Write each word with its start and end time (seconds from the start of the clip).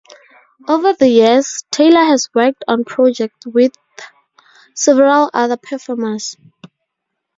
Over 0.67 0.93
the 0.93 1.07
years, 1.09 1.63
Taylor 1.69 2.03
has 2.03 2.27
worked 2.33 2.65
on 2.67 2.85
projects 2.85 3.45
with 3.45 3.73
several 4.73 5.29
other 5.31 5.57
performers. 5.57 6.37